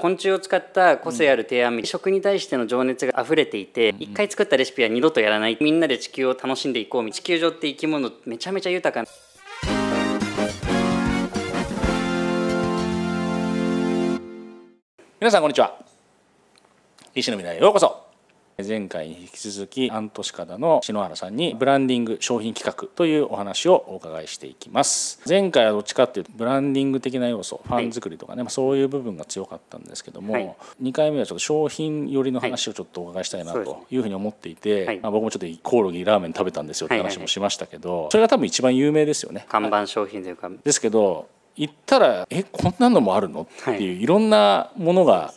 [0.00, 5.58] 昆虫を使った個性ある提案、うん、食に対しての情熱が溢れていて、一、うん、回作ったレシピは二度とやらない。
[5.60, 9.10] みんなで地球を楽しんでいこう地球上って生き物めちゃめちゃ豊か
[15.20, 15.76] 皆さんこんにちは。
[17.14, 18.09] 医師の未来へようこそ
[18.66, 25.20] 前回に引き続きアントシカダの篠原さんにブランディング商品企画というお話をお伺いしていきます。
[25.28, 39.46] 前回はどっちかっていうとブランディング的な要素ファン作りとかね、はい、そういう部分が強かったんですけども、はい、2回目はちょっと商品寄りの話をちょっとお伺いしたいなというふうに思っていて、はい、まあ、僕もちょっとコオロギラーメン食べたんですよって話もしましたけど、それが多分一番有名ですよね。
[39.48, 40.50] 看板商品というか。
[40.64, 43.42] ですけど行ったらえこんなのもあるの？
[43.42, 45.34] っていういろんなものが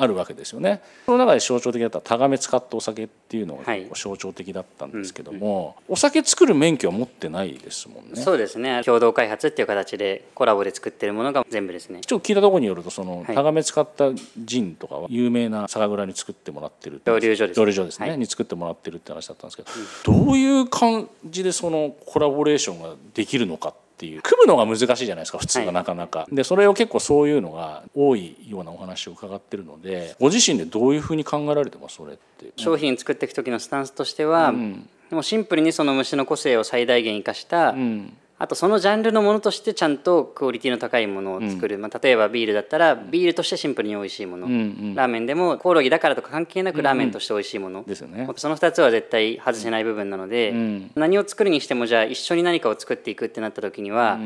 [0.00, 0.80] あるわけですよね。
[1.04, 3.64] その中で象徴的だったタガメ使ったお酒っていうのが
[3.94, 8.16] 象徴的だったんですけども、はいうんうん、お酒作る免許は持ってないですもんね。
[8.16, 8.80] そうですね。
[8.84, 12.00] 共同開発っていう形でコラボで作ってるものが全部ですね。
[12.00, 19.70] ちょっと聞いたところによるとその、タガメ使ったジンとかは有名な酒蔵に作ってもらってる蒸留所です、蒸留所ですね、はい、に作ってもらってるって話だったんですけど、
[20.14, 24.22] うん、どういう感じでそのコラボレーションができるのかっていう。
[24.22, 32.52] 組むのが難しいじゃないですか普通はなかなか、はい、でそれを結構そういうのが多いようなお話を伺ってるのでご自身でどういうふうに考えられてますそれって？
[32.56, 54.18] 商品作っていく時のスタンスとしては、うん、でもシンプルにその虫の個性を最大限生かした、うんあとそのジャンルのものとしてちゃんとクオリティの高いものを作る、うん、まあ、例えばビールだったらビールとしてシンプルに美味しいもの、うんうん、ラーメンでもコオロギだからとか関係なくラーメンとして美味しいもの、うんうん、ですよね、その2つは絶対外せない部分なので、うん、何を作るにしてもじゃあ一緒に何かを作っていくってなった時には、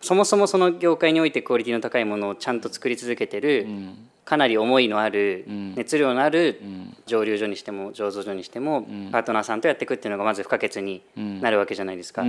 [0.00, 3.66] そもそもその業界においてクオリティの高いものをちゃんと作り続けてる、
[4.24, 5.44] かなり思いのある、
[5.76, 6.60] 熱量のある
[7.06, 12.22] 蒸留所にしても醸造所にしても、パートナーさんとやっていくっていうのがまず不可欠になるわけじゃないですか、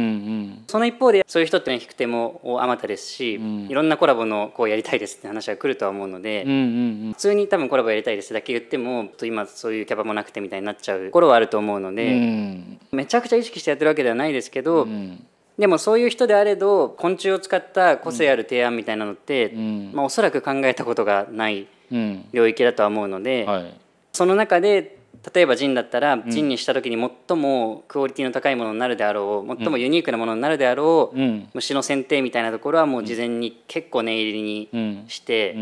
[0.68, 14.88] その一方でそういう人ってのは引く手もあまたですし、いろんなコラボのこうやりたいですって話が来るとは思うので、普通に多分コラボやりたいですだけ言っても今そういうキャパもなくてみたいになっちゃうところはあると思うので、めちゃくちゃ意識してやってるわけではないですけど、
[15.58, 21.68] でもそういう人であれど昆虫を使った個性ある提案みたいなのって、うん、まあ、おそらく考えたことがない
[22.32, 23.74] 領域だとは思うので、うんはい、
[24.14, 24.98] その中で
[25.34, 31.20] 例えばジンだったら、ジンにした時に最もクオリティの高いものになるであろう最もユニークなものになるであろう、
[31.54, 35.56] 虫の選定みたいなところはもう事前に結構念入りにして、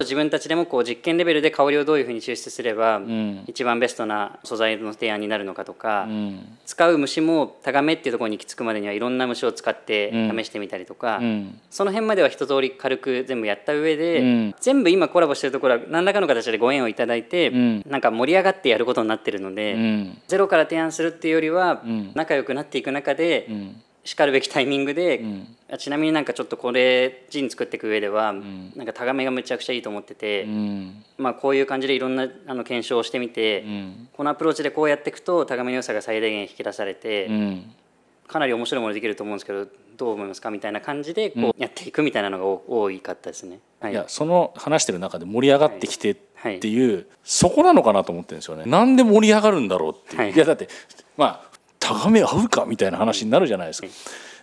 [0.00, 3.00] 自分たちでもこう実験レベルで香りをどういうふうに抽出すれば
[3.46, 19.76] 一番ベストな素材の提案になるのかとか、うん、使う虫もタガメっていうところに行き着くまでにはいろんな虫を使って試してみたりとか、うん、その辺までは一通り軽く全部やった上で、うん、全部今コラボしてるところは何らかの形でご縁をいただいて、なんか盛り上がってやることになってるので、
[20.26, 21.82] ゼロから提案するっていうよりは
[22.14, 23.48] 仲良くなっていく中で、
[24.04, 33.64] しかるべきタイミングで、うん、ちなみになんかちょっとこれジン作っていく上では、うん、なんかタガメがめちゃくちゃいいと思ってて、うん、まあこういう感じでいろんなあの検証をしてみて、
[34.16, 37.28] このアプローチでこうやっていくとタガメの良さが最大限引き出されて、
[38.26, 43.60] かなり面白いものできると思うんですけどどう思いますかみたいな感じでこうやっていくみたいなのが多いかったですね。
[43.80, 48.64] はい、いやその話してる中で盛り上がってきてっていう、はい、そこなのかなと思ってるんですよね。
[48.66, 50.68] なんで盛り上がるんだろうっていう、はい、いやだって
[51.16, 51.51] まあ
[51.92, 53.88] 高め合うかみたいな話になるじゃないですか。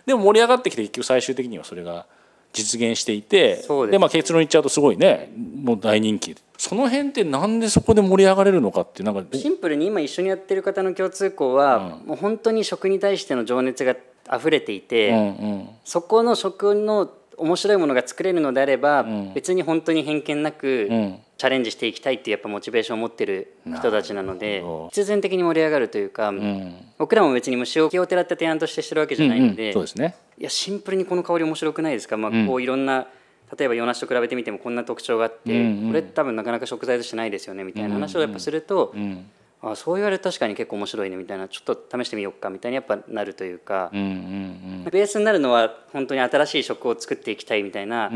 [0.06, 2.06] でも盛り上がってきて結局最終的にはそれが
[2.52, 13.94] 実現していてで、まあ、結論言っちゃうとすごいねもう大人気その辺ってなんでそこで盛り上がれるのかってなんかシンプルに今一緒にやってる方の共通項は、うん、もう本当に食に対しての情熱が
[14.36, 15.20] 溢れていて、うんう
[15.62, 20.88] ん、そこの食の面白いものが作れるのであれば、うん、別に本当に偏見なく、
[21.38, 33.06] チャレンジしていきたいっていうやっぱモチベーションを持ってる人たちなので必然的に盛り上がるというか、うん、僕らも別に虫を気をてらった提案としてしてるわけじゃないのでうんうん、そうですね、いやシンプルにこの香り面白くないですか、まあ、こういろんな、
[33.56, 39.02] 例えば洋梨と比べてみてもこんな特徴があって、うんうん、これ多分なかなか食材としてないですよねみたいな話をやっぱすると、うん。
[39.02, 39.30] うん
[39.62, 48.10] あそう言われると確かに結構面白いねみたいなちょっと試してみようかみたいにやっぱなるというか、うんうんうん、ベースになるのは本当に新しい食を作っていきたいみたいな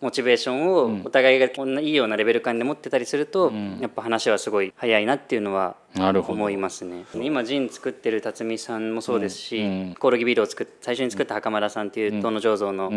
[0.00, 7.04] モチベーションをお互いがこんないいようなレベル感で持ってたりすると、うん、やっぱ話はすごい早いなっていうのは思いますね。
[7.14, 9.68] 今ジン作ってる辰巳さんもそうですし、うん。
[9.68, 12.90] うん、コオロギビールを作っ最初に作った袴田さんっていう東野醸造の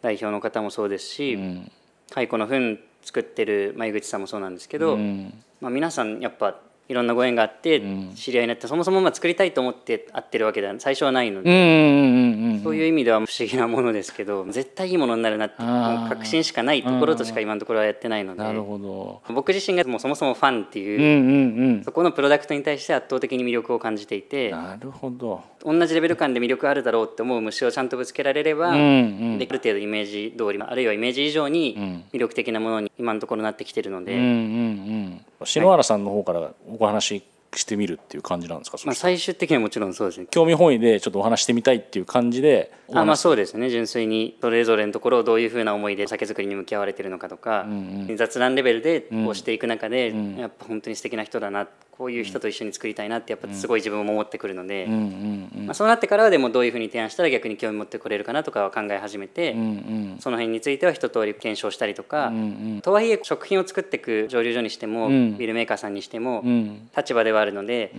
[0.00, 1.70] 代表の方もそうですし、うん、
[2.10, 4.96] 蚕の糞作ってる眉口さんもそうなんですけど、
[5.60, 6.58] まあ、皆さんやっぱ
[6.88, 7.82] いろんなご縁があって
[8.14, 19.20] 知り合いになって、そもそもまあ作りたいと思って会ってるわけでは最初はないので、うんうんうんうんそういう意味では不思議なものですけど絶対いいものになるなって確信しかないところとしか今のところはやってないのでなるほど。
[19.34, 21.84] 僕自身がもうそもそもファンっていう、うんうんうん。
[21.84, 25.42] そこのプロダクトに対して圧倒的に魅力を感じていてなるほど。
[25.62, 28.80] 同じレベル感で魅力あるだろうって思う虫をちゃんとぶつけられれば、うんう
[29.34, 29.38] ん。
[29.38, 37.24] である程度イメージ通りあるいはイメージ以上に魅力的なものに今のところなってきてるので、うんうんうん篠原さんの方からお話し
[37.56, 40.26] してみるっていう感じなんですか、そまあ、最終的にはもちろんそうですね。
[40.30, 43.16] 興味本位でちょっとお話してみたいっていう感じでおあまあ話。
[43.20, 43.70] そうですね。
[43.70, 47.66] 純粋にそれぞれのところをどういうふうな思いで酒造りに向き合われてるのかとか、
[48.16, 59.52] 雑談レベルでこうしていく中で、やっぱ本当に素敵な人だなこういう人と一緒に作りたいなってやっぱすごい自分も思ってくるので、まあ、そうなってからはでもどういうふうに提案したら逆に興味持ってくれるかなとかは考え始めて、
[60.18, 62.32] その辺については一通り検証したりとか、
[62.82, 65.38] とはいえ食品を作っていく蒸留所にしても、ん。
[65.38, 66.88] ビールメーカーさんにしても、うん。
[66.96, 67.92] 立場ではあるので、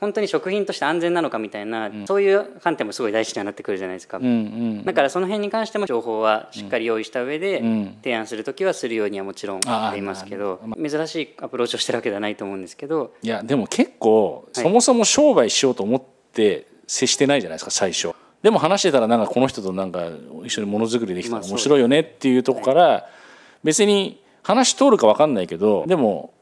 [0.00, 4.18] 本当に食品として安全なのかみたいな、そういう観点もすごい大事にはなってくるじゃないですか。
[4.18, 7.96] うんうんだからその辺に関しても情報はしっかり用意した上でん。
[8.02, 13.14] 提案する時はするようにはもちろんああしていますけど珍しいアプローチをしてるわけではないと思うんですけど。
[13.22, 16.02] いやでも結構そもそも商売しようと思っ
[16.32, 18.12] て接してないじゃないですか最初。
[18.42, 20.08] でも話してたらなんかこの人となんか
[20.44, 23.08] 一緒にものづくりできたらまあ面白いよねっていうとこから
[23.64, 26.32] 別に話通るか分かんないけどでも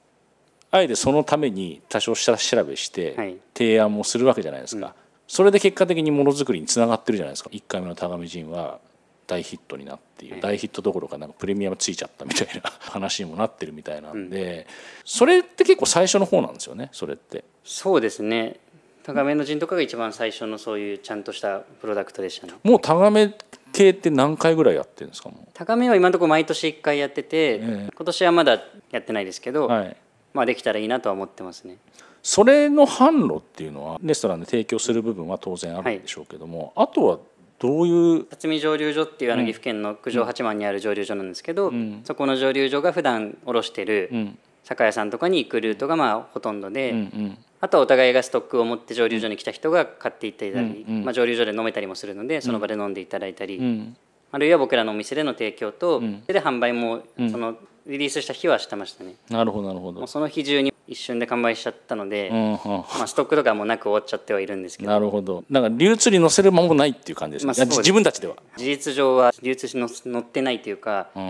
[0.74, 3.36] あえてそのために多少下調べしてはい。
[3.56, 4.92] 提案もするわけじゃないですか、
[5.28, 7.50] それで結果的にものづくりにつながってるじゃないですか。
[7.52, 8.80] 1回目の「タガメジン」は
[9.28, 14.66] 大ヒットになっている、大ヒットどころかなんかプレミアムついちゃったみたいな 話にもなってるみたいなんで、
[15.04, 17.44] それって結構最初の方なんですよねそれって。
[17.62, 18.56] そうですね。
[19.04, 22.54] 高めの陣とかが一番最初のそういうちゃんとしたプロダクトでしたね。
[22.64, 23.32] もうタガメ
[23.72, 29.96] 系って何回ぐらいやってるんですかも高めは今のところ毎年1回やってて、え今年はまだやってないですけど、うはい
[30.34, 31.78] まあできたらいいなとは思ってますね。
[32.22, 37.18] それの販路っていうのはレストランで提供する部分は当然あるんでしょうけども、あとは
[37.58, 38.24] どういう？
[38.24, 41.72] 辰巳蒸留所っていうあの岐阜県の九条八幡にある蒸留所なんですけど、
[42.04, 44.38] そこの蒸留所が普段卸してるん。
[44.64, 53.96] 酒屋さんとかに行くルートがまあほとんどで、うんうんあとはお互いがストックを持って蒸留所に来た人が買っていったり、まあ、蒸留所で飲めたりもするのでその場で飲んでいただいたり、うん
[54.34, 60.08] あるいは僕らのお店での提供と、で販売もそのリリースした日はしてましたね、なるほどなるほど。
[60.08, 62.58] その日中に一瞬で完売しちゃったので、うんうん。
[62.58, 64.90] まあ、ストックとかもなく終わっちゃってはいるんですけど。
[64.90, 65.44] なるほど。
[65.48, 68.36] なんか流通に載せる間もないっていう感じですまあ自分たちでは。
[68.56, 71.22] 事実上は流通しの載ってないというかうん。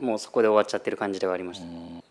[0.00, 1.66] もうそこで終わっちゃってる感じではありました、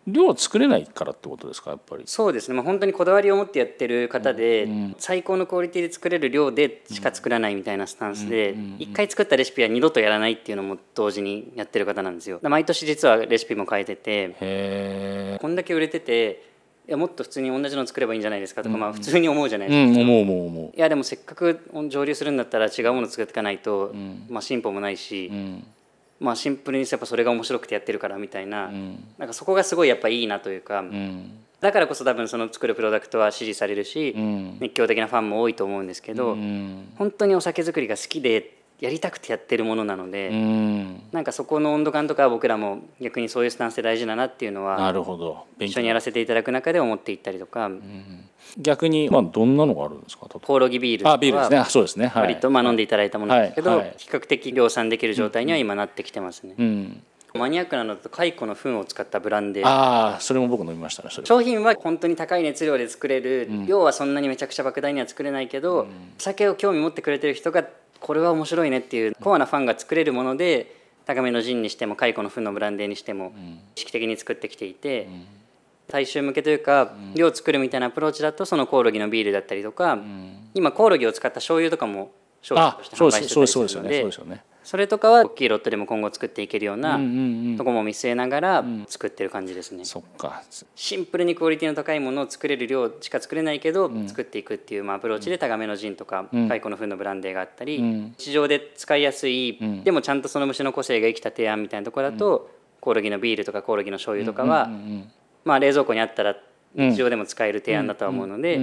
[0.07, 2.03] 量作れないからってことですかやっぱり。
[2.05, 4.67] そうですね、まあ、本当にこだわりを持ってやってる方で、
[4.97, 12.39] 最高のクオリティで作れる量でしか作らないみたいなスタンスで、1回作ったレシピは二度とやらないっていうのも同時にやってる方なんですよ。
[12.43, 15.37] 毎年実はレシピも変えててへえ。
[15.41, 16.48] こんだけ売れてて
[16.89, 20.75] いやもっと普通に同じの作ればいいんじゃないですかとか、まあ普通に思うじゃないですか、うん思う思う思う。
[20.75, 23.93] いやでもせっかく蒸留するんだったら違うもの作っていかないと、
[24.27, 25.63] まあ、進歩もないし、うん。
[26.19, 28.71] まあ、シンプルにやっぱそれが面白くてやってるからみたいな,、
[29.19, 31.31] なんかそこがすごいやっぱいいなというか、うん。
[31.61, 34.57] だからこそ多分その作るプロダクトは支持されるし、ん。
[34.59, 36.89] 熱狂的なファンも多いと思うんですけど、うん。
[36.97, 41.01] 本当にお酒作りが好きでやりたくてやってるものなので、うん。
[41.11, 45.45] なんかそこの温度感とかは僕らも逆にそういうスタンスで大事だなっていうのなはるほど。
[45.59, 47.69] 一緒にやらせていただく中で思っていったりとか、
[48.57, 50.27] 逆にまあどんなのがあるんですか？
[50.27, 51.57] コオロギビールとかあビールですね。
[51.57, 52.07] あそうですね。
[52.07, 52.23] はい。
[52.23, 56.55] 割とまあ飲んでいただいたものですけど、はいはい比較的量産できる状態には今なってきてますね。
[56.57, 57.03] うん。
[57.35, 61.09] マニアックなのだと蚕の糞を使ったブランデーああそれも僕飲みましたね。
[61.23, 65.87] 商品は本当に高い熱量で作れる、量はそんなにめちゃくちゃ莫大には作れないけど、お
[66.17, 67.63] 酒を興味持ってくれてる人が
[68.09, 70.75] これは面白いねっていうコアなファンが作れるもので
[71.05, 73.33] 高めのジンにしても蚕の糞のブランデーにしても
[73.75, 75.07] 意識的に作ってきていて、
[75.87, 79.99] 大衆向けというか、量を作るみたいなアプローチだとそのコオロギのビールだったりとか、
[80.55, 82.09] 今コオロギを使った醤油とかも
[82.41, 86.91] 商品あとしてそう販売してたりするのでそれとかは大きいロットでも今後作っていけるような。
[87.57, 89.83] とこも見据えながら作ってる感じですね。
[89.83, 90.43] そっか。
[90.75, 104.69] シンプルにクオリティの高いものを作れる量しか作れないけど、作っていくっていう、まあ、アプローチでタガメのジンとか、蚕の糞のブランデーがあったり、ん市場で使いやすい、でもちゃんとその虫の個性が生きた提案みたいなところだと、コオロギのビールとかコオロギの醤油とかは、
[105.45, 106.35] まあ、冷蔵庫にあったら
[106.75, 108.59] 日常でも使える提案だとは思うので。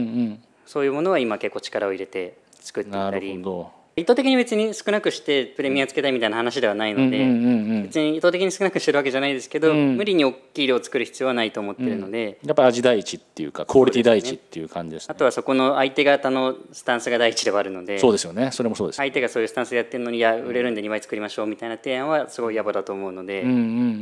[0.67, 3.86] そういうものは今結構力を入れて作っていたりほど。
[3.99, 7.83] 意図的に別に少なくしてプレミアつけたいみたいな話ではないので、うんうんうん。
[7.85, 15.13] 別に意図的に少なくしてるわけじゃないですけど、無理に大きい量を作る必要はないと思ってるので、やっぱ味第一っていうかクオリティ第一っていう感じですね。
[15.13, 18.51] あとはそこの相手方のスタンスが第一ではあるのでそうですよね。
[18.53, 18.97] それもそうです。
[18.97, 23.61] 相手がそういうスタンスでやってるのにいや売れるんで2枚作りましょうみたいな提案はすごい野暮だと思うので、うんうんう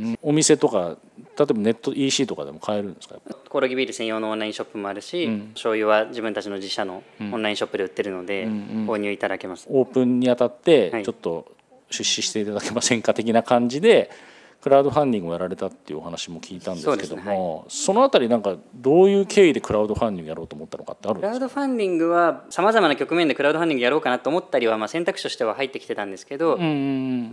[0.09, 0.19] ん。
[0.21, 0.97] お店とか
[1.37, 3.15] 例えばネット EC とかでも買えるんですか？
[3.49, 11.51] コオロギビール専用のオンラインショップもあるし、うん、醤油は自分たちの自社のオンラインショップで売ってるので、購入いただけます、オープンにあたってちょっと
[11.89, 13.13] 出資していただけませんか？
[13.13, 14.09] 的な感じで
[14.61, 21.37] クラウドファンディングをやられたっていうお話も聞いたんですけどもそ、ねはい、そのあたりなんかどういう経緯でクラウドファンディングやろうと思ったのかってあるんですか？
[21.37, 26.57] クラウドファンディングはさまざまな局面でクラウドファンディングやろうかなと思ったりはまあ選択肢としては入ってきてたんですけど、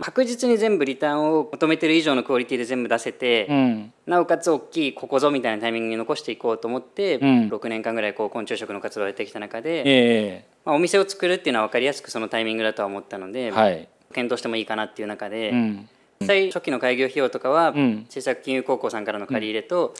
[0.01, 15.49] 確実に全部リターンを求めてる以上のクオリティで全部出せて、うん、なおかつ大きいここぞみたいなタイミングに残していこうと思って、うん、6年間ぐらいこう昆虫食の活動をやってきた中で、えー、まあ、お店を作るっていうのは分かりやすくそのタイミングだとは思ったので、はい、検討してもいいかなっていう中で。
[15.49, 15.89] うん
[16.21, 17.73] 実際初期の開業費用とかは、
[18.09, 19.93] 小さく金融高校さんからの借り入れと、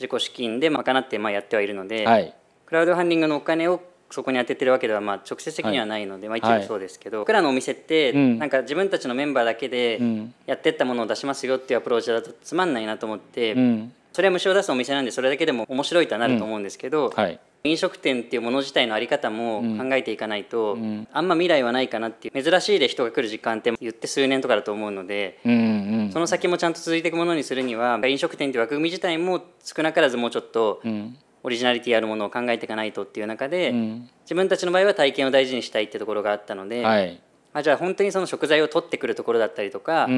[0.00, 2.04] 自己資金で賄ってまあやってはいるので、
[2.66, 10.00] クラウドファンディングのお金をそこに当ててるわけではまあ直接的にはないので、まあ、一部そうですけど、僕らのお店って、なんか自分たちのメンバーだけで
[10.46, 13.54] やってったものを出しますよっていうアプローチだとつまんないなと思って、
[14.12, 17.12] それは虫を出すお店なんでそれだけでも面白いとはなると思うんですけど、
[17.64, 25.56] 飲食店っていうもの自体の在り方も考えていかないと、うん、あんま未来はないかなっていう珍しいで人が来る時間って言って数年とかだと思うので、うんう
[26.08, 30.80] ん、その先もちゃんと続いていくものにするには飲食店っていう枠組み自体も少なからずもうちょっと
[31.42, 37.20] オリジナリティあるものを考えていかないとっていう中で、うん、自分たちの場合は体験を大事にしたいってところがあったので、はい、
[37.52, 40.08] あじゃあ本当にその食材を取ってくるところだったりとか、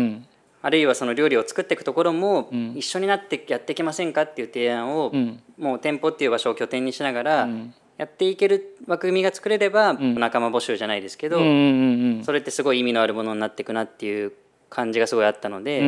[0.62, 5.12] あるいはその料理を作っていくところも一緒になってやっていきませんかっていう提案を、
[5.58, 7.48] もう店舗っていう場所を拠点にしながら
[7.96, 14.32] やっていける枠組みが作れれば仲間募集じゃないですけど、それってすごい意味のあるものになっていくなっていう
[14.68, 15.80] 感じがすごいあったので、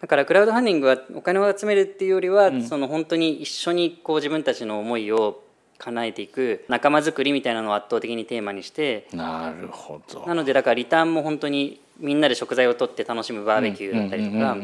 [0.00, 5.42] だからクラウドファンディングはお金を集めるっていうよりは、その本当に一緒にこう自分たちの思いを
[5.78, 10.26] 叶えていく仲間づくりみたいなのを圧倒的にテーマにしてなるほど。
[10.26, 14.56] なのでだからリターンも本当にみんなで食材を取って楽しむバーベキューだったりとか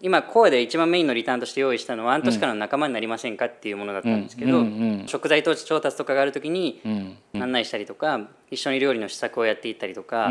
[0.00, 4.64] 今コアで一番メインのリターンとして用意したのは半年からの仲間になりませんかっていうものだったんですけど
[5.06, 6.80] 食材調達とかがある時に
[7.34, 10.30] 案内したりとか一緒に料理の試作をやっていったりとか、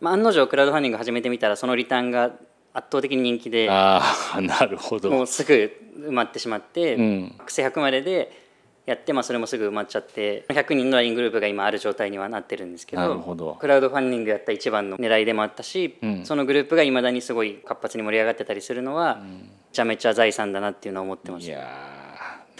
[0.00, 2.32] まあ、案の定クラウドファンディング始めてみたらそのリターンが
[2.74, 4.02] 圧倒的に人気であ
[4.40, 5.10] なるほど。
[5.10, 8.41] もうすぐ埋まってしまって、うん、100までで
[8.84, 21.48] やって、まあ、それもすぐ埋まっちゃって100人の LINE グループが今ある状態にはなってるんですけどクラウドファンディングやった一番の狙いでもあったし、うん、そのグループがいまだにすごい活発に盛り上がってたりするのは、うん、めちゃめちゃ財産だなっていうのは思ってます。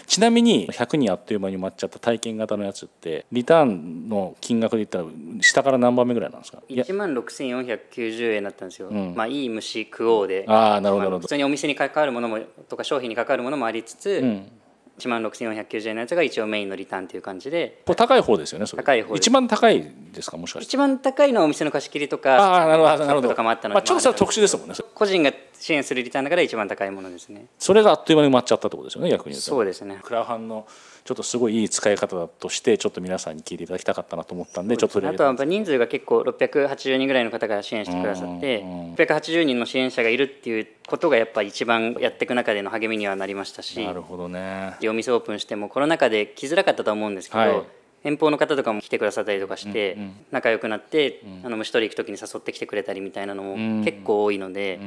[0.05, 5.05] ちなみに100人あっという間に埋まっちゃった体験型のやつってリターンの金額で言ったら
[5.41, 10.45] 下から何番目ぐらいなんですか？1万6490円だったんですよ、うん、まあいい虫食おうで。
[10.47, 14.51] あなるほど、まあ、普通にお店に関わるものもとか商品に関わるものもありつつ、うん
[14.99, 17.81] 1万6490円のやつが一応メインのリターンという感じで。
[17.85, 20.65] これ高い方ですよね高い方一番高いですかもしかして。
[20.67, 27.47] 一番高いのはお店の貸し切りとかああなるほどなるほどとかもあったので、まあ、ちょっと特殊ですもんね個人が支援するリターンだから一番高いものですね。
[27.57, 29.49] それがあっという間に埋まっちゃったってことですよね逆に言うと。
[29.49, 29.99] そうですね。
[30.03, 30.67] クラファンの
[31.03, 44.77] ちょっとすごいいい使い方だとしてちょっと皆さんに聞いていただきたかったなと思ったんでちょっとあとは人数が結構680人ぐらいの方が支援してくださって680人の支援者がいるっていうことがやっぱ一番やっていく中での励みにはなりましたしなるほどね。
[44.87, 47.63] お店オープンしてもコロナ禍で来づらかったと思うんですけど、はい
[48.03, 49.97] 遠方の方とかも来てくださったりとかして
[50.31, 54.79] 仲良くなってあの虫取り行く時に誘ってきてくれたりみたいなのも結構多いので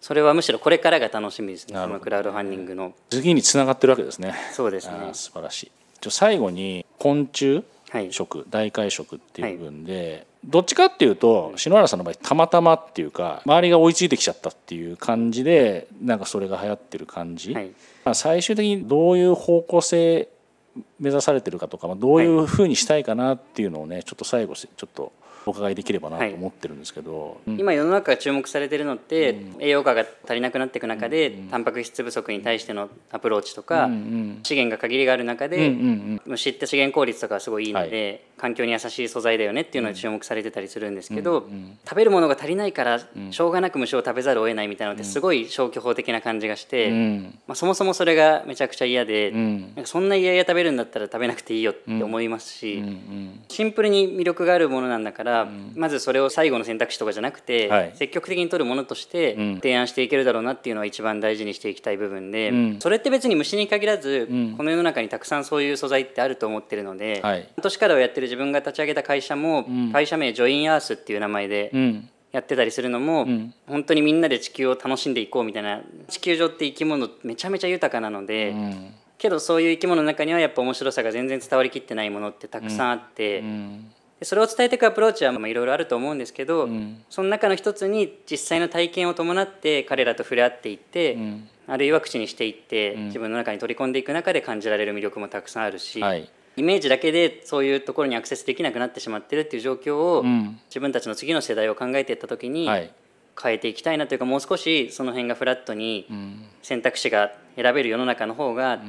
[0.00, 1.74] それはむしろこれからが楽しみですね。
[1.78, 2.94] そのクラウドファンディングの。
[3.10, 4.34] 次につながってるわけですね。
[4.52, 5.10] そうですね。
[5.12, 5.70] 素晴らしい。
[6.08, 7.62] 最後に昆虫
[8.10, 10.10] 食、はい、大海食っていう部分で、
[10.42, 17.70] はい、どっちかっていうと篠原さんの場合たまたまっていうか周りが追いついてきちゃったっていう感じでなんかそれが流行ってる感じ、はい、
[18.04, 20.28] まあ、最終的にどういう方向性
[20.98, 25.12] 目指されてるかとか、まあ、どういうふうにしたいかなっていうのをねちょっと最後ちょっと
[25.46, 35.70] お伺いできればなと思ってるんですけど、はい、今世の中が注目されてるのって、うん、栄養価が足りなくなっていく中で、うん、タンパク質不足に対してのアプローチとか、うん、資源が限りがある中で、
[36.26, 38.30] 虫って資源効率とかすごいいいので、はい。
[38.40, 52.82] 環境に優しい素材だよねっていうのは注目されてたりするんですけど、うんうん、食べるものが足りないからしょうがなく虫を食べざるを得ないみたいなのってすごい消去法的な感じがして、うん、まあ、そもそもそれがめちゃくちゃ嫌で、なんかそんな嫌々食べるんだったら食べなくていいよって思いますし、
[53.48, 55.29] シンプルに魅力があるものなんだから、
[55.74, 71.72] まずそれを最後の選択肢とかじゃなくて、はい、積極的に取るものとして提案していけるだろうなっていうのは一番大事にしていきたい部分で、それって別に虫に限らず、この世の中にたくさんそういう素材ってあると思ってるので、はい、半年からをやってる自分が立ち上げた会社も、会社名ジョインアースっていう名前で
[72.32, 73.26] やってたりするのも、
[73.66, 78.54] 本当にみんなで地球を楽しんでいこうみたいな地球上って生き物めちゃめちゃ豊かなので、
[79.18, 83.44] けどそういう生き物の中にはやっぱ面白さが全然伝わりきってないものってたくさんあって、
[84.22, 86.68] それを伝えていくアプローチはいろいろあると思うんですけど、
[87.08, 91.16] その中の一つに実際の体験を伴って彼らと触れ合っていって、
[91.66, 100.24] あるいは口にしていって、自分の中に取り込んでいく中で感じられる魅力もたくさんあるし、はい、イメージだけでそういうところにアクセスできなくなってしまってるっていう状況を、
[100.68, 102.68] 自分たちの次の世代を考えていった時に、
[103.42, 106.06] 変えていきたいなというかもう少しその辺がフラットに
[106.62, 108.80] 選択肢が選べる世の中の方が、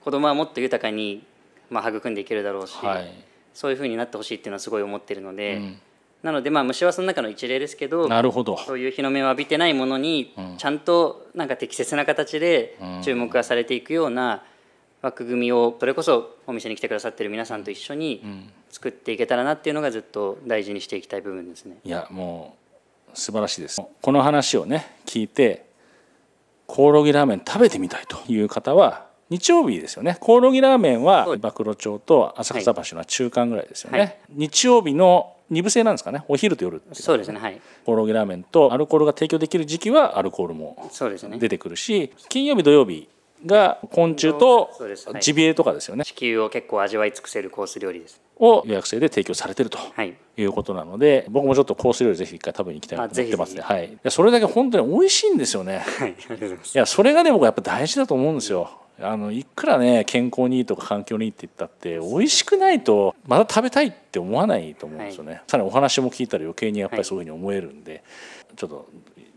[0.00, 1.24] 子供はもっと豊かに、
[1.68, 3.12] まあ、育んでいけるだろうし、はい、
[3.60, 5.56] そういうふうになってほしいっていうのはすごい思ってるので。
[5.56, 5.78] うん。
[6.22, 8.58] なのでまあ虫はその中の一例ですけどなるほど。
[8.58, 14.42] そういう日の目を浴びてないものにちゃんとなんか適切な形で注目がされていくような
[15.00, 18.22] 枠組みをそれこそお店に来てくださってる皆さんと一緒に
[18.68, 21.78] 作っていけたらなっていうのがずっと大事にしていきたい部分ですね。
[21.84, 22.54] いやも
[23.14, 23.80] う素晴らしいです。
[24.02, 25.64] この話をね聞いて
[26.66, 30.18] コオロギラーメン食べてみたいという方は日曜日ですよね。
[30.20, 36.24] コオロギラーメンは暴露町と浅草橋の中間ぐらいですよね、はい、日曜日の二部制なんですかね。
[36.28, 37.40] お昼と夜そうですね。
[37.40, 37.60] はい。
[37.84, 40.90] コオロギラーメンとアルコールが提供できる時期はアルコールも
[41.38, 43.08] 出てくるし、ね、金曜日土曜日
[43.46, 44.70] が昆虫と
[45.20, 48.20] ジビエとかですよね、地球を結構味わい尽くせるコース料理です。
[48.38, 49.78] を予約制で提供されてると
[50.36, 50.44] い。
[50.44, 53.62] うことなので、僕もちょっとコース料理ぜひ一回食べに行きたいと思ってますね。
[53.62, 53.86] はい。
[53.86, 55.78] いやそれだけ本当に美味しいんですよね。
[55.78, 56.74] はいありがとうございます。
[56.74, 58.70] いやそれがね僕やっぱ大事だと思うんですよ
[59.02, 68.02] あのいくらね健康にいいとか環境にいいって言ったって美味しくないとまた食べたいって思わないと思うんですよね、はい、さらにお話も聞いたら余計にやっぱりそういうふうに思えるんで、はい、
[68.56, 68.88] ちょっと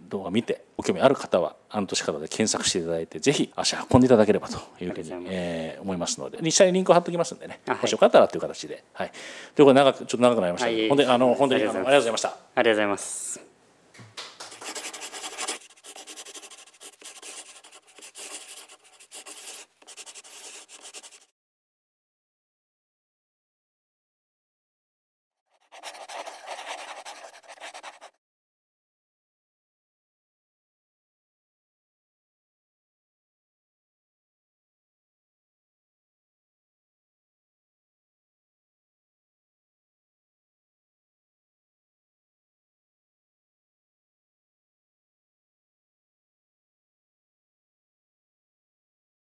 [0.10, 9.12] 動画見てご興味ある方は半年からで検索していただいてぜひ足運んでいただければというふうに、えー、思いますので実際にリンクを貼っておきますんでね、はい、もしよかったらという形で、はい、
[9.55, 13.52] ということで長くちょっと長くなりました、はい、本当にあの本当にあのありがとうございましたありがとうございます